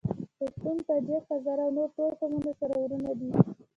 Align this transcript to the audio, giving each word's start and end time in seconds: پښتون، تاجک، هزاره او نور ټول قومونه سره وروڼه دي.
پښتون، 0.37 0.75
تاجک، 0.87 1.23
هزاره 1.33 1.63
او 1.65 1.71
نور 1.77 1.89
ټول 1.97 2.11
قومونه 2.19 2.51
سره 2.59 2.73
وروڼه 2.81 3.13
دي. 3.19 3.29